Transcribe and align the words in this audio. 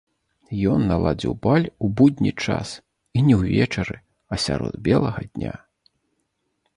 Ён 0.69 0.79
наладзіў 0.91 1.33
баль 1.45 1.67
у 1.87 1.89
будні 1.99 2.31
час 2.45 2.69
і 3.19 3.23
не 3.27 3.35
ўвечары, 3.41 3.97
а 4.33 4.39
сярод 4.45 4.73
белага 4.89 5.21
дня. 5.33 5.53